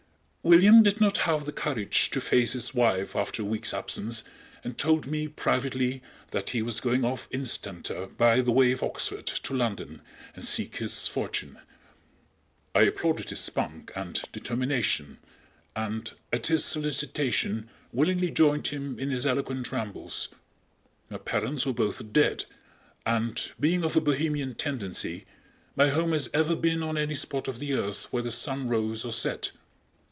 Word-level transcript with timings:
William 0.43 0.81
did 0.81 0.99
not 0.99 1.19
have 1.19 1.45
the 1.45 1.51
courage 1.51 2.09
to 2.09 2.19
face 2.19 2.53
his 2.53 2.73
wife 2.73 3.15
after 3.15 3.43
a 3.43 3.45
week's 3.45 3.75
absence, 3.75 4.23
and 4.63 4.75
told 4.75 5.05
me 5.05 5.27
privately 5.27 6.01
that 6.31 6.49
he 6.49 6.63
was 6.63 6.79
going 6.81 7.05
off 7.05 7.27
instanter 7.29 8.07
by 8.07 8.41
the 8.41 8.51
way 8.51 8.71
of 8.71 8.81
Oxford 8.81 9.27
to 9.27 9.53
London 9.53 10.01
and 10.33 10.43
seek 10.43 10.77
his 10.77 11.07
fortune. 11.07 11.59
I 12.73 12.81
applauded 12.81 13.29
his 13.29 13.39
spunk 13.39 13.91
and 13.95 14.19
determination, 14.33 15.19
and, 15.75 16.11
at 16.33 16.47
his 16.47 16.65
solicitation 16.65 17.69
willingly 17.91 18.31
joined 18.31 18.69
him 18.69 18.97
in 18.97 19.11
his 19.11 19.27
eloquent 19.27 19.71
rambles. 19.71 20.29
My 21.11 21.19
parents 21.19 21.67
were 21.67 21.73
both 21.73 22.11
dead, 22.11 22.45
and 23.05 23.51
being 23.59 23.83
of 23.83 23.95
a 23.95 24.01
bohemian 24.01 24.55
tendency, 24.55 25.27
my 25.75 25.89
home 25.89 26.13
has 26.13 26.31
ever 26.33 26.55
been 26.55 26.81
on 26.81 26.97
any 26.97 27.13
spot 27.15 27.47
of 27.47 27.59
the 27.59 27.73
earth 27.73 28.07
where 28.09 28.23
the 28.23 28.31
sun 28.31 28.67
rose 28.67 29.05
or 29.05 29.13
set. 29.13 29.51